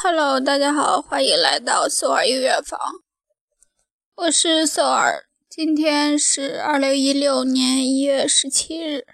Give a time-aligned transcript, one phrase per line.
[0.00, 2.78] Hello，大家好，欢迎来到索尔音乐房，
[4.14, 5.26] 我是索尔。
[5.48, 9.04] 今天是二零一六年一月十七日，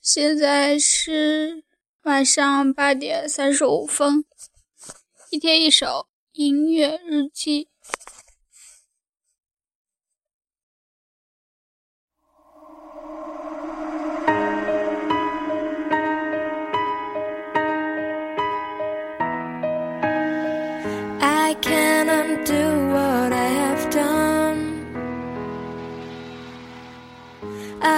[0.00, 1.62] 现在是
[2.02, 4.24] 晚上八点三十五分。
[5.30, 7.68] 一天一首音乐日记。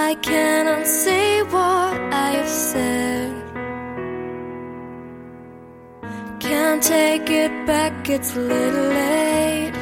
[0.09, 1.93] I cannot say what
[2.27, 3.33] I've said.
[6.39, 9.73] Can't take it back, it's a little late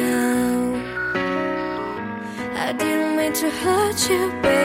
[0.00, 0.48] now.
[2.66, 4.64] I didn't mean to hurt you, baby.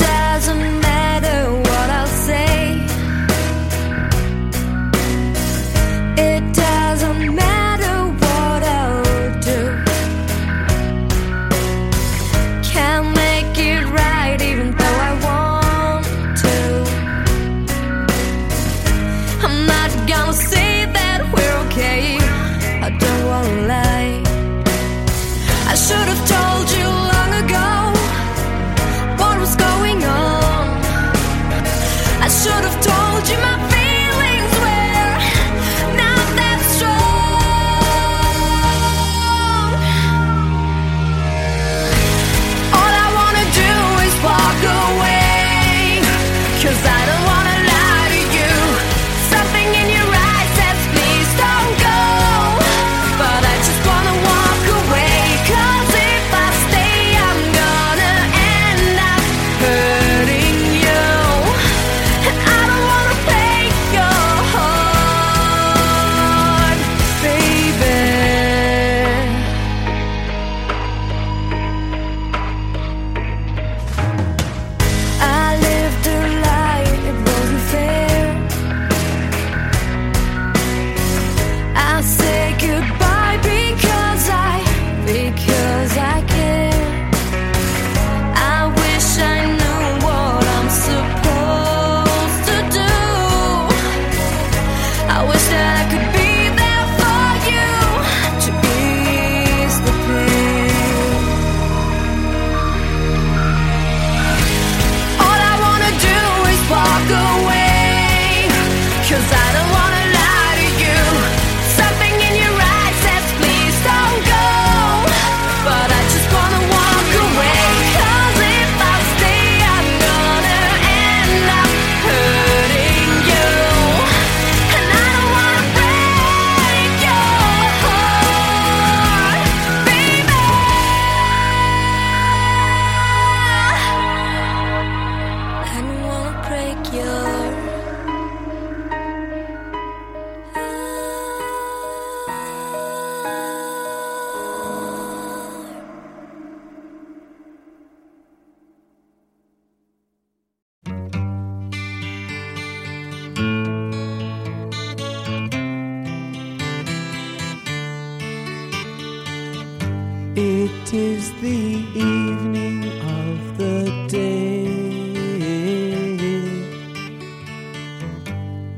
[25.71, 26.30] I should have.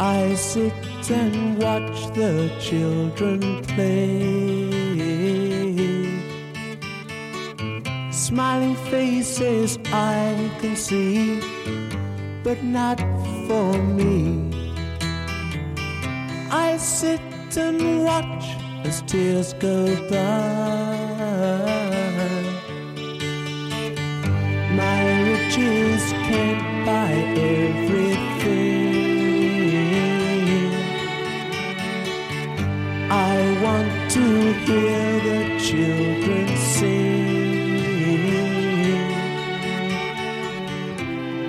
[0.03, 0.73] I sit
[1.09, 4.99] and watch the children play.
[8.11, 11.39] Smiling faces I can see,
[12.43, 12.99] but not
[13.47, 14.51] for me.
[16.51, 17.21] I sit
[17.55, 18.43] and watch
[18.83, 21.12] as tears go by.
[34.65, 37.13] hear the children sing.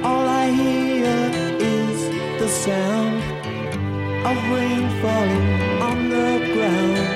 [0.04, 1.98] All I hear is
[2.40, 3.22] the sound
[4.30, 5.48] of rain falling
[5.90, 7.08] on the ground.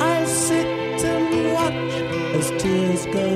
[0.00, 0.66] I sit
[1.04, 1.94] and watch
[2.38, 3.28] as tears go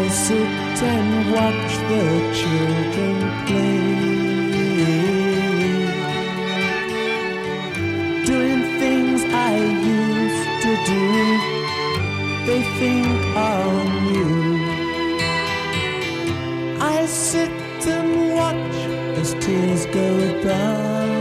[0.00, 2.04] I sit and watch the
[2.40, 3.16] children
[3.46, 3.80] play.
[8.24, 9.56] Doing things I
[9.98, 11.04] used to do,
[12.46, 14.36] they think are new.
[16.80, 17.50] I sit
[17.96, 18.76] and watch
[19.20, 20.08] as tears go
[20.42, 21.19] by.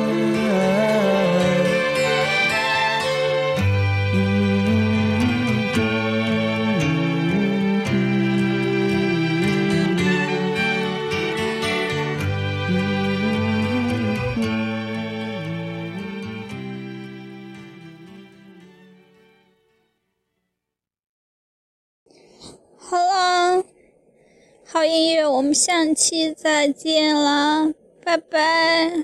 [24.80, 29.04] 好音乐，我们下期再见啦，拜拜。